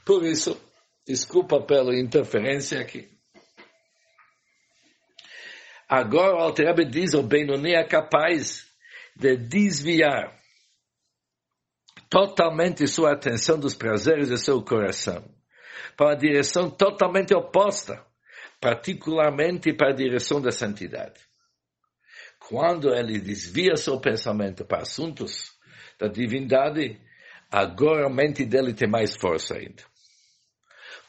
Por 0.05 0.25
isso, 0.25 0.61
desculpa 1.07 1.61
pela 1.63 1.97
interferência 1.97 2.81
aqui. 2.81 3.09
Agora 5.89 6.37
o 6.37 6.41
Alter 6.41 6.89
diz, 6.89 7.15
o 7.15 7.23
Benoni 7.23 7.75
é 7.75 7.85
capaz 7.85 8.67
de 9.17 9.37
desviar 9.37 10.39
totalmente 12.09 12.87
sua 12.87 13.13
atenção 13.13 13.59
dos 13.59 13.75
prazeres 13.75 14.29
de 14.29 14.39
seu 14.39 14.63
coração 14.65 15.25
para 15.97 16.13
a 16.13 16.17
direção 16.17 16.71
totalmente 16.71 17.35
oposta, 17.35 18.05
particularmente 18.61 19.73
para 19.73 19.91
a 19.91 19.95
direção 19.95 20.41
da 20.41 20.51
santidade. 20.51 21.30
Quando 22.50 22.94
ele 22.94 23.20
desvia 23.20 23.76
seu 23.76 24.00
pensamento 24.00 24.66
para 24.66 24.82
assuntos 24.82 25.54
da 26.00 26.08
divindade, 26.08 27.00
agora 27.52 28.08
a 28.08 28.10
mente 28.10 28.46
dele 28.46 28.74
tem 28.74 28.90
mais 28.90 29.16
força 29.16 29.56
ainda. 29.56 29.84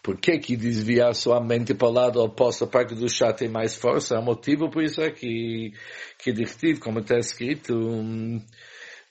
Por 0.03 0.21
que 0.21 0.39
que 0.39 0.57
desviar 0.57 1.15
sua 1.15 1.41
mente 1.41 1.75
para 1.75 1.89
o 1.89 1.93
lado 1.93 2.23
oposto, 2.23 2.65
a 2.65 2.69
parte 2.69 2.95
do 2.95 3.09
chá 3.09 3.33
tem 3.33 3.49
mais 3.49 3.75
força? 3.75 4.19
O 4.19 4.23
motivo 4.23 4.71
por 4.71 4.83
isso 4.85 5.01
é 5.01 5.11
que, 5.11 5.73
que 6.19 6.33
dictivo, 6.33 6.81
como 6.81 7.01
está 7.01 7.19
escrito, 7.19 7.75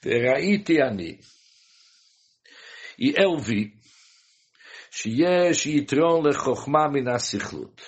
Raiti 0.02 0.80
ani. 0.80 1.20
E 2.98 3.12
eu 3.14 3.36
vi, 3.36 3.76
שיש 4.90 5.66
יתרון 5.66 6.26
לחוכמה 6.26 6.88
מן 6.88 7.08
הסיכלות. 7.08 7.80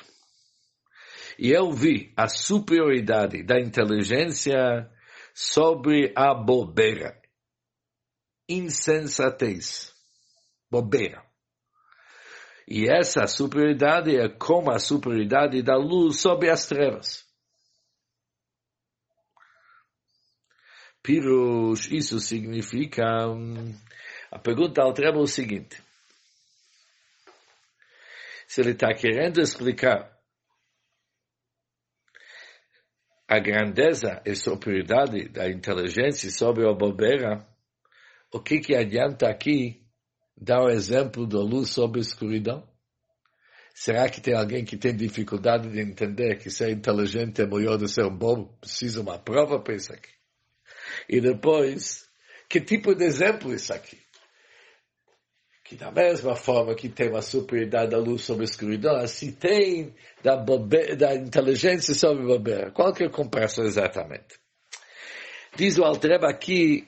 E 1.37 1.49
eu 1.51 1.71
vi 1.71 2.13
a 2.15 2.27
superioridade 2.27 3.43
da 3.43 3.59
inteligência 3.59 4.89
sobre 5.33 6.13
a 6.15 6.33
bobeira. 6.33 7.19
Insensatez. 8.47 9.93
Bobeira. 10.69 11.23
E 12.67 12.87
essa 12.87 13.27
superioridade 13.27 14.15
é 14.15 14.29
como 14.29 14.71
a 14.71 14.79
superioridade 14.79 15.61
da 15.61 15.75
luz 15.75 16.21
sobre 16.21 16.49
as 16.49 16.65
trevas. 16.65 17.25
Pirush, 21.01 21.91
isso 21.91 22.19
significa... 22.19 23.03
A 24.31 24.39
pergunta 24.39 24.81
ao 24.81 24.93
Treba 24.93 25.19
é 25.19 25.21
o 25.21 25.27
seguinte. 25.27 25.83
Se 28.47 28.61
ele 28.61 28.71
está 28.71 28.93
querendo 28.93 29.41
explicar 29.41 30.12
a 33.33 33.39
grandeza 33.39 34.21
e 34.23 34.35
superioridade 34.35 35.27
da 35.29 35.49
inteligência 35.49 36.29
sobre 36.29 36.69
a 36.69 36.73
bobeira, 36.73 37.43
o 38.31 38.39
que 38.39 38.59
que 38.59 38.75
adianta 38.75 39.27
aqui 39.27 39.81
dar 40.37 40.61
o 40.63 40.69
exemplo 40.69 41.25
da 41.25 41.39
luz 41.39 41.69
sobre 41.69 41.99
a 41.99 42.03
escuridão? 42.03 42.67
Será 43.73 44.07
que 44.07 44.21
tem 44.21 44.35
alguém 44.35 44.63
que 44.63 44.77
tem 44.77 44.95
dificuldade 44.95 45.67
de 45.67 45.79
entender 45.79 46.37
que 46.37 46.51
ser 46.51 46.69
inteligente 46.69 47.41
é 47.41 47.47
melhor 47.47 47.77
do 47.77 47.85
que 47.85 47.91
ser 47.91 48.05
um 48.05 48.15
bobo? 48.15 48.55
Precisa 48.61 49.01
uma 49.01 49.17
prova 49.17 49.59
para 49.59 49.73
isso 49.73 49.91
aqui. 49.91 50.11
E 51.09 51.19
depois, 51.19 52.07
que 52.47 52.61
tipo 52.61 52.93
de 52.93 53.03
exemplo 53.03 53.51
é 53.51 53.55
isso 53.55 53.73
aqui? 53.73 54.02
Que 55.73 55.79
da 55.79 55.91
mesma 55.91 56.35
forma 56.35 56.75
que 56.75 56.87
tem 56.87 57.09
uma 57.09 57.21
superioridade 57.23 57.89
da 57.89 57.97
luz 57.97 58.21
sobre 58.21 58.43
a 58.43 58.45
escuridão, 58.45 58.95
assim 58.95 59.31
tem 59.31 59.91
da, 60.21 60.35
bobe, 60.35 60.95
da 60.95 61.15
inteligência 61.15 61.95
sobre 61.95 62.23
a 62.23 62.27
bobeira. 62.27 62.71
Qual 62.71 62.93
que 62.93 63.03
é 63.03 63.09
comparação 63.09 63.65
exatamente? 63.65 64.39
Diz 65.55 65.79
o 65.79 65.83
Altreba 65.83 66.29
aqui 66.29 66.87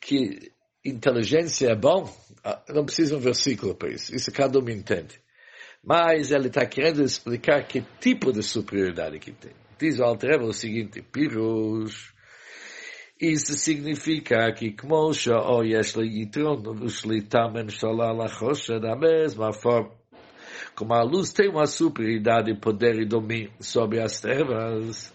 que 0.00 0.50
inteligência 0.84 1.68
é 1.68 1.76
bom, 1.76 2.12
ah, 2.42 2.60
não 2.70 2.84
precisa 2.84 3.16
um 3.16 3.20
versículo 3.20 3.76
para 3.76 3.90
isso, 3.90 4.12
isso 4.14 4.32
cada 4.32 4.58
um 4.58 4.68
entende. 4.68 5.20
Mas 5.84 6.32
ele 6.32 6.48
está 6.48 6.66
querendo 6.66 7.04
explicar 7.04 7.62
que 7.68 7.84
tipo 8.00 8.32
de 8.32 8.42
superioridade 8.42 9.20
que 9.20 9.30
tem. 9.30 9.52
Diz 9.78 10.00
o 10.00 10.04
Altreba 10.04 10.44
o 10.44 10.52
seguinte, 10.52 11.02
Pirush, 11.02 12.12
isso 13.20 13.54
significa 13.54 14.52
que 14.52 14.72
como 14.72 14.94
o 14.94 15.62
yesh 15.62 15.96
yitron 15.96 16.62
v'shlita 16.62 17.48
menshala 17.48 18.12
lachosha, 18.12 18.78
da 18.78 18.94
mesma 18.94 19.52
forma, 19.52 19.90
como 20.76 20.94
a 20.94 21.02
luz 21.02 21.32
tem 21.32 21.48
uma 21.48 21.66
superioridade, 21.66 22.54
poder 22.54 23.00
e 23.00 23.04
domínio 23.04 23.50
sobre 23.60 24.00
as 24.00 24.20
trevas, 24.20 25.12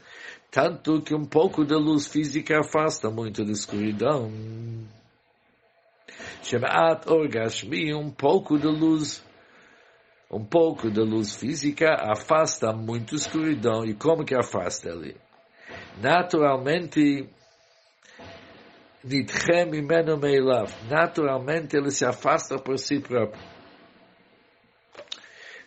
tanto 0.52 1.02
que 1.02 1.16
um 1.16 1.24
pouco 1.24 1.64
de 1.64 1.76
luz 1.76 2.06
física 2.08 2.60
afasta 2.60 3.10
muito 3.10 3.46
da 3.46 3.52
escuridão. 3.52 4.30
Shemaat 6.44 7.10
orgashmi, 7.10 7.94
um 7.94 8.12
pouco 8.12 8.60
de 8.60 8.68
luz, 8.68 9.24
um 10.30 10.44
pouco 10.44 10.92
de 10.92 11.00
luz 11.00 11.34
física 11.34 11.96
afasta 11.96 12.74
muito 12.74 13.16
escuridão. 13.16 13.86
E 13.86 13.94
como 13.94 14.26
que 14.26 14.36
afasta 14.36 14.90
ele? 14.90 15.16
Naturalmente, 16.02 17.30
nitchem 19.04 19.74
imenu 19.74 20.18
meilav. 20.18 20.72
Naturalmente 20.90 21.76
ele 21.76 21.92
se 21.92 22.06
afasta 22.06 22.58
por 22.58 22.78
si 22.78 23.00
próprio. 23.00 23.42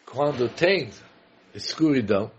Quando 0.04 0.48
tem 0.48 0.90
escuridão, 1.54 2.30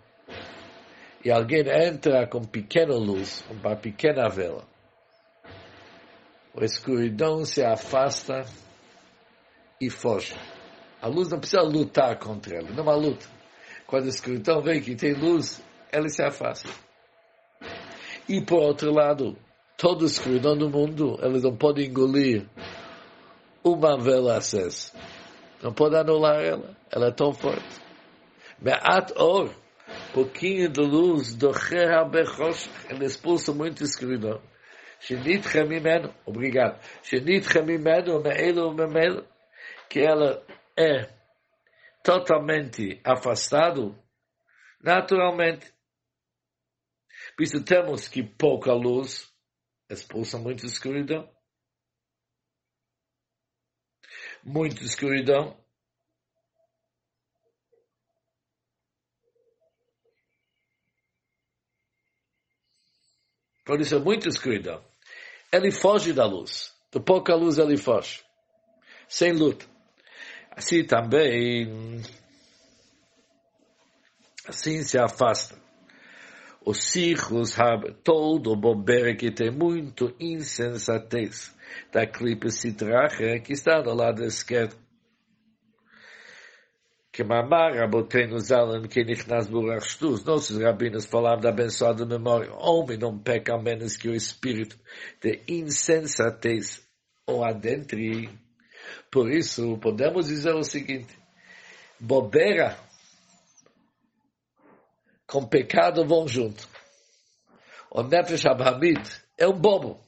e 1.24 1.30
alguém 1.30 1.64
entra 1.68 2.26
com 2.26 2.40
pequena 2.42 2.94
luz, 2.94 3.44
uma 3.50 3.76
pequena 3.76 4.28
vela, 4.28 4.64
a 6.56 6.64
escuridão 6.64 7.44
se 7.44 7.62
afasta 7.62 8.44
e 9.80 9.90
foge. 9.90 10.34
A 11.00 11.06
luz 11.06 11.28
não 11.28 11.38
precisa 11.38 11.62
lutar 11.62 12.18
contra 12.18 12.56
ele, 12.56 12.72
não 12.72 12.88
há 12.90 12.96
luta. 12.96 13.26
Quando 13.86 14.06
a 14.06 14.08
escuridão 14.08 14.60
vem 14.60 14.80
que 14.80 14.96
tem 14.96 15.14
luz, 15.14 15.62
ele 15.92 16.08
se 16.08 16.22
afasta. 16.22 16.68
E 18.28 18.40
por 18.42 18.60
outro 18.60 18.92
lado, 18.92 19.36
toda 19.78 20.04
a 20.04 20.06
escuridão 20.06 20.58
do 20.58 20.68
mundo, 20.68 21.16
eles 21.22 21.44
não 21.44 21.56
podem 21.56 21.86
engolir 21.86 22.46
uma 23.64 23.96
vela 23.96 24.36
acesa. 24.36 24.92
Não 25.62 25.72
pode 25.72 25.96
anular 25.96 26.40
ela. 26.42 26.76
Ela 26.90 27.08
é 27.08 27.12
tão 27.12 27.32
forte. 27.32 27.80
Me'at 28.60 29.12
or, 29.16 29.54
pouquinho 30.12 30.68
de 30.68 30.80
luz, 30.80 31.32
do 31.34 31.52
bechosh, 32.10 32.68
ele 32.90 33.04
expulsa 33.04 33.54
muito 33.54 33.84
escuridão. 33.84 34.42
Shenitchem 35.00 35.68
mimenu, 35.68 36.12
obrigado. 36.26 36.80
Shenitchem 37.04 37.64
mimenu, 37.64 38.20
me'elu 38.20 38.74
me'elu, 38.74 39.24
que 39.88 40.00
ela 40.00 40.44
é 40.76 41.08
totalmente 42.02 43.00
afastado, 43.04 43.96
naturalmente. 44.82 45.72
Por 47.36 47.44
isso 47.44 47.62
temos 47.62 48.08
que 48.08 48.24
pouca 48.24 48.72
luz 48.72 49.27
expulsa 49.88 50.38
muita 50.38 50.66
escuridão. 50.66 51.28
Muita 54.44 54.82
escuridão. 54.82 55.56
Por 63.64 63.80
isso 63.80 63.94
é 63.94 63.98
muita 63.98 64.28
escuridão. 64.28 64.82
Ele 65.52 65.70
foge 65.70 66.12
da 66.12 66.24
luz. 66.24 66.74
De 66.90 67.00
pouca 67.00 67.34
luz 67.34 67.58
ele 67.58 67.76
foge. 67.76 68.24
Sem 69.08 69.32
luta. 69.32 69.66
Assim 70.50 70.84
também, 70.84 72.00
assim 74.46 74.82
se 74.82 74.98
afasta 74.98 75.67
o 76.68 76.74
Sichus 76.74 77.58
habe 77.58 77.94
todo 78.04 78.54
bobeira 78.54 79.16
que 79.16 79.30
tem 79.30 79.50
muito 79.50 80.14
insensatez 80.20 81.56
da 81.90 82.06
clipe 82.06 82.50
citrache 82.50 83.40
que 83.40 83.54
está 83.54 83.80
do 83.80 83.94
lado 83.94 84.22
esquerdo. 84.22 84.76
Que 87.10 87.24
mamar 87.24 87.74
rabotenu 87.74 88.38
zalen 88.38 88.86
que 88.86 89.02
nichnas 89.02 89.48
burach. 89.48 89.98
Nossos 90.26 90.60
rabinos 90.60 91.06
falaram 91.06 91.40
da 91.40 91.48
abençoada 91.48 92.04
memória. 92.04 92.52
Homem 92.52 92.98
não 92.98 93.18
peca 93.18 93.56
menos 93.56 93.96
que 93.96 94.10
o 94.10 94.14
espírito 94.14 94.78
de 95.22 95.40
insensatez 95.48 96.86
ou 97.26 97.46
adentre. 97.46 98.28
Por 99.10 99.30
isso, 99.30 99.78
podemos 99.78 100.26
dizer 100.26 100.54
o 100.54 100.62
seguinte. 100.62 101.18
Bobeira 101.98 102.76
com 105.28 105.46
pecado 105.46 106.04
vão 106.06 106.26
junto. 106.26 106.66
O 107.90 108.02
Nefesh 108.02 108.46
Abhamid 108.46 109.02
é 109.36 109.46
um 109.46 109.58
bobo. 109.58 110.04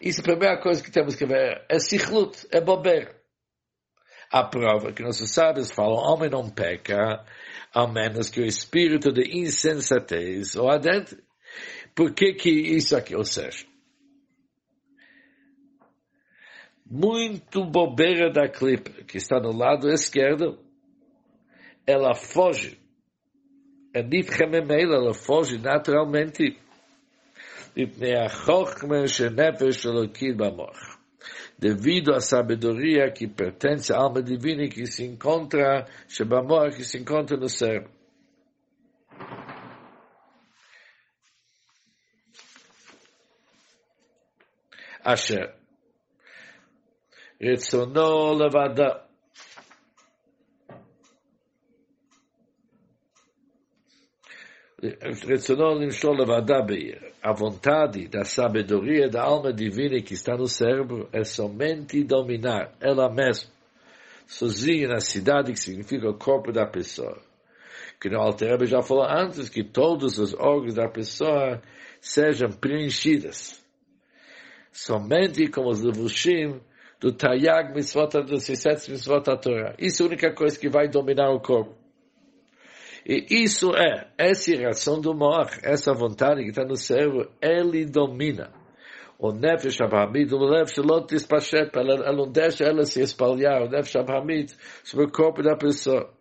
Isso 0.00 0.20
é 0.20 0.22
a 0.22 0.24
primeira 0.24 0.62
coisa 0.62 0.82
que 0.82 0.90
temos 0.90 1.16
que 1.16 1.26
ver. 1.26 1.66
É 1.68 1.78
sichlut, 1.78 2.46
é 2.52 2.60
bobeira. 2.60 3.18
A 4.30 4.44
prova 4.44 4.92
que 4.92 5.02
nossos 5.02 5.32
sábios 5.32 5.72
falam, 5.72 5.96
homem 5.96 6.30
não 6.30 6.48
peca, 6.48 7.24
a 7.74 7.86
menos 7.86 8.30
que 8.30 8.40
o 8.40 8.44
espírito 8.44 9.12
de 9.12 9.38
insensatez 9.38 10.54
ou 10.54 10.70
adentro. 10.70 11.20
Por 11.94 12.14
que 12.14 12.34
que 12.34 12.50
isso 12.50 12.96
aqui? 12.96 13.16
Ou 13.16 13.24
seja, 13.24 13.66
muito 16.84 17.64
bobeira 17.64 18.30
da 18.30 18.48
clipa, 18.48 19.02
que 19.04 19.16
está 19.16 19.40
no 19.40 19.50
lado 19.50 19.90
esquerdo, 19.90 20.62
ela 21.86 22.14
foge 22.14 22.78
é 23.92 24.02
difícil 24.02 24.48
memeila, 24.48 24.96
ela 24.96 25.14
foge 25.14 25.58
naturalmente. 25.58 26.58
Devido 31.58 32.14
à 32.14 32.20
sabedoria 32.20 33.10
que 33.10 33.26
pertence 33.26 33.92
à 33.92 33.98
alma 33.98 34.22
divina 34.22 34.68
que 34.68 34.86
se 34.86 35.04
encontra, 35.04 35.86
Shebamor, 36.08 36.70
que 36.70 36.84
se 36.84 36.98
encontra 36.98 37.36
no 37.36 37.48
cérebro. 37.48 37.90
Asher. 45.04 45.54
Retzono 47.40 48.34
levada. 48.34 49.07
É 54.80 55.10
Retsonon 55.26 55.80
Limshol 55.80 56.14
Levadabe, 56.14 56.96
a 57.20 57.32
vontade 57.32 58.06
da 58.06 58.22
sabedoria 58.24 59.08
da 59.08 59.24
alma 59.24 59.52
divina 59.52 60.00
que 60.00 60.14
está 60.14 60.36
no 60.36 60.46
cérebro 60.46 61.08
é 61.12 61.24
somente 61.24 62.04
dominar 62.04 62.72
ela 62.80 63.12
mesma, 63.12 63.50
sozinha 64.24 64.86
na 64.86 65.00
cidade 65.00 65.52
que 65.52 65.58
significa 65.58 66.08
o 66.08 66.16
corpo 66.16 66.52
da 66.52 66.64
pessoa. 66.64 67.20
Que 68.00 68.08
não 68.08 68.20
Alter 68.20 68.64
já 68.66 68.80
falou 68.80 69.04
antes 69.04 69.48
que 69.48 69.64
todos 69.64 70.16
os 70.16 70.32
órgãos 70.32 70.74
da 70.74 70.88
pessoa 70.88 71.60
sejam 72.00 72.52
preenchidos. 72.52 73.60
Somente 74.70 75.48
como 75.48 75.70
os 75.70 75.82
levushim 75.82 76.60
do 77.00 77.12
Tayag 77.12 77.74
Mitzvot 77.74 78.22
dos 78.22 78.44
sete 78.44 78.92
Mitzvot 78.92 79.24
Torah. 79.42 79.74
Isso 79.76 80.04
é 80.04 80.06
a 80.06 80.08
única 80.08 80.32
coisa 80.32 80.56
que 80.56 80.68
vai 80.68 80.86
dominar 80.86 81.32
o 81.32 81.40
corpo. 81.40 81.87
E 83.08 83.24
isso 83.30 83.74
é, 83.74 84.06
essa 84.18 84.54
reação 84.54 85.00
do 85.00 85.14
Moach, 85.14 85.58
essa 85.62 85.94
vontade 85.94 86.42
que 86.42 86.50
está 86.50 86.62
no 86.62 86.76
cérebro, 86.76 87.30
ele 87.40 87.86
domina. 87.86 88.52
O 89.18 89.32
Nefesh 89.32 89.80
Abrahamid, 89.80 90.32
o 90.34 90.38
Lev 90.38 90.68
Shalot 90.68 91.06
Tispashet, 91.06 91.70
ela 91.74 92.12
não 92.12 92.30
deixa 92.30 92.64
ela 92.64 92.84
se 92.84 93.00
espalhar, 93.00 93.62
o 93.62 93.68
Nefesh 93.70 93.96
Abrahamid, 93.96 94.52
sobre 94.84 95.06
o 95.06 95.10
corpo 95.10 95.42
da 95.42 95.56
pessoa. 95.56 96.12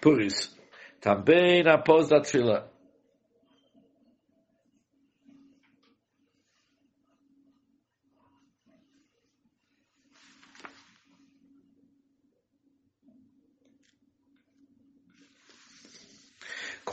Por 0.00 0.22
isso, 0.22 0.58
também 0.98 1.62
após 1.68 2.10
a 2.10 2.20
Tfilah, 2.20 2.66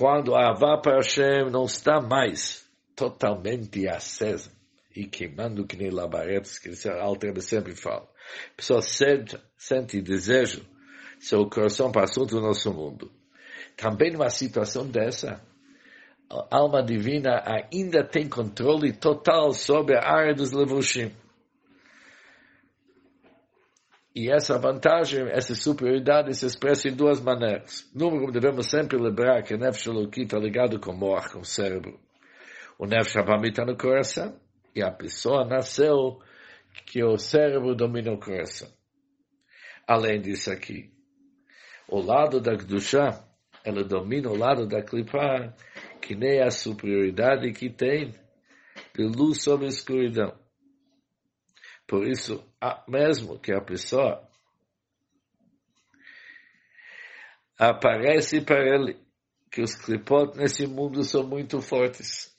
quando 0.01 0.33
a 0.33 0.49
Avá 0.49 0.79
para 0.79 0.95
Hashem 0.95 1.51
não 1.51 1.65
está 1.65 2.01
mais 2.01 2.67
totalmente 2.95 3.87
acesa 3.87 4.51
e 4.95 5.05
queimando 5.05 5.67
que 5.67 5.77
nem 5.77 5.91
labaretes, 5.91 6.57
que 6.57 6.71
a 6.89 7.03
Alter 7.03 7.39
sempre 7.39 7.75
fala. 7.75 8.09
A 8.51 8.55
pessoa 8.57 8.81
sente, 8.81 9.37
sente 9.55 10.01
desejo, 10.01 10.65
seu 11.19 11.47
coração 11.47 11.91
para 11.91 12.05
assunto 12.05 12.31
do 12.31 12.41
nosso 12.41 12.73
mundo. 12.73 13.11
Também 13.77 14.11
numa 14.11 14.31
situação 14.31 14.87
dessa, 14.87 15.39
a 16.31 16.47
alma 16.57 16.81
divina 16.81 17.43
ainda 17.45 18.03
tem 18.03 18.27
controle 18.27 18.93
total 18.93 19.53
sobre 19.53 19.95
a 19.95 20.03
área 20.03 20.33
dos 20.33 20.51
levushim. 20.51 21.11
E 24.13 24.29
essa 24.29 24.59
vantagem, 24.59 25.29
essa 25.29 25.55
superioridade 25.55 26.33
se 26.35 26.45
expressa 26.45 26.89
em 26.89 26.93
duas 26.93 27.21
maneiras. 27.21 27.89
Número 27.95 28.27
um, 28.27 28.31
devemos 28.31 28.69
sempre 28.69 28.97
lembrar 28.97 29.41
que 29.41 29.53
o 29.53 29.57
Nefesh 29.57 29.87
Eloki 29.87 30.23
está 30.23 30.37
ligado 30.37 30.79
com 30.79 30.91
o 30.91 30.97
Moach, 30.97 31.31
com 31.31 31.39
o 31.39 31.45
cérebro. 31.45 31.97
O 32.77 32.85
Nefesh 32.85 33.15
Abami 33.15 33.49
está 33.49 33.63
no 33.63 33.77
coração. 33.77 34.37
E 34.75 34.81
a 34.81 34.91
pessoa 34.91 35.45
nasceu 35.45 36.19
que 36.85 37.03
o 37.03 37.17
cérebro 37.17 37.73
domina 37.73 38.11
o 38.11 38.19
coração. 38.19 38.69
Além 39.87 40.21
disso 40.21 40.51
aqui, 40.51 40.91
o 41.87 41.99
lado 42.01 42.39
da 42.39 42.53
Gdusha, 42.53 43.23
ela 43.63 43.83
domina 43.83 44.29
o 44.29 44.37
lado 44.37 44.65
da 44.65 44.81
Klipa, 44.81 45.53
que 46.01 46.15
nem 46.15 46.41
a 46.41 46.49
superioridade 46.49 47.51
que 47.51 47.69
tem 47.69 48.13
de 48.95 49.03
luz 49.03 49.43
sobre 49.43 49.67
escuridão. 49.67 50.33
Por 51.85 52.07
isso, 52.07 52.43
mesmo 52.87 53.39
que 53.39 53.51
a 53.53 53.61
pessoa 53.61 54.27
aparece 57.57 58.41
para 58.41 58.63
ele 58.63 58.99
que 59.51 59.61
os 59.61 59.75
clipot 59.75 60.37
nesse 60.37 60.65
mundo 60.67 61.03
são 61.03 61.27
muito 61.27 61.61
fortes. 61.61 62.31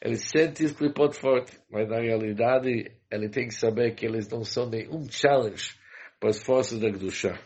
Ele 0.00 0.16
sente 0.16 0.64
os 0.64 0.72
clipot 0.72 1.14
fortes, 1.14 1.60
mas 1.70 1.88
na 1.88 2.00
realidade 2.00 2.96
ele 3.10 3.28
tem 3.28 3.46
que 3.46 3.54
saber 3.54 3.94
que 3.94 4.06
eles 4.06 4.28
não 4.28 4.42
são 4.42 4.68
nenhum 4.68 5.08
challenge 5.08 5.76
para 6.18 6.30
as 6.30 6.42
forças 6.42 6.80
da 6.80 6.88
Gdusha. 6.88 7.38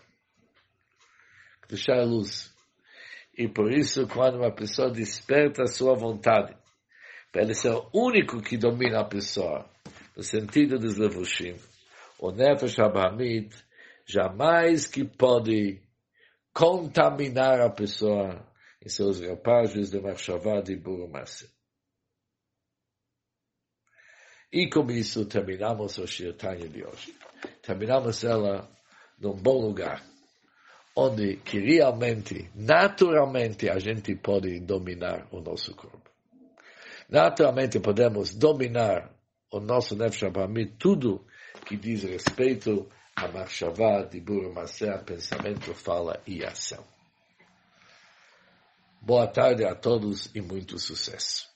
Gdusha 1.63 1.93
é 1.93 2.05
luz. 2.05 2.55
E 3.37 3.47
por 3.49 3.71
isso, 3.71 4.07
quando 4.07 4.37
uma 4.39 4.51
pessoa 4.51 4.91
desperta 4.91 5.65
a 5.65 5.67
sua 5.67 5.95
vontade, 5.95 6.57
para 7.31 7.43
ele 7.43 7.55
ser 7.55 7.73
o 7.73 7.91
único 7.93 8.41
que 8.41 8.57
domina 8.57 9.01
a 9.01 9.05
pessoa, 9.05 9.69
no 10.17 10.23
sentido 10.23 10.79
dos 10.79 10.97
levushim, 10.97 11.57
o 12.19 12.31
Nefesh 12.31 12.79
Abrahamit 12.79 13.55
jamais 14.07 14.87
que 14.87 15.05
pode 15.05 15.83
contaminar 16.53 17.61
a 17.61 17.69
pessoa 17.69 18.51
em 18.83 18.89
seus 18.89 19.21
rapazes 19.21 19.91
de 19.91 20.01
Marshavá 20.01 20.63
de 20.63 20.75
Burumase. 20.77 21.51
E 24.51 24.71
com 24.71 24.91
isso 24.91 25.27
terminamos 25.27 25.99
o 25.99 26.07
Shirtanya 26.07 26.69
de 26.69 26.83
hoje. 26.83 27.15
Terminamos 27.61 28.25
ela 28.25 28.71
num 29.19 29.35
bom 29.35 29.61
lugar, 29.61 30.03
onde 30.95 31.37
que 31.39 31.59
realmente, 31.59 32.51
naturalmente, 32.55 33.69
a 33.69 33.79
gente 33.79 34.15
pode 34.15 34.61
dominar 34.61 35.29
o 35.31 35.41
nosso 35.41 35.75
corpo. 35.75 36.11
Naturalmente 37.09 37.81
podemos 37.81 38.35
dominar 38.35 39.16
o 39.51 39.61
nosso 39.61 39.97
Nefesh 39.97 40.31
tudo 40.79 41.27
que 41.65 41.77
diz 41.77 42.03
respeito 42.03 42.89
a 43.15 43.29
Marshavá, 43.29 44.03
Dibur, 44.03 44.53
Masé, 44.53 44.97
pensamento, 44.99 45.73
fala 45.73 46.23
e 46.27 46.45
ação. 46.45 46.85
Boa 49.01 49.27
tarde 49.27 49.65
a 49.65 49.75
todos 49.75 50.35
e 50.35 50.41
muito 50.41 50.79
sucesso. 50.79 51.56